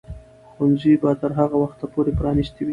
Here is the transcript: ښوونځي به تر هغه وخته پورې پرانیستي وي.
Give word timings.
ښوونځي 0.53 0.91
به 1.01 1.11
تر 1.21 1.31
هغه 1.39 1.55
وخته 1.63 1.85
پورې 1.93 2.11
پرانیستي 2.19 2.61
وي. 2.63 2.69